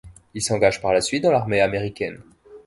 [0.33, 2.21] Il s'engage par la suite dans l'armée américaine.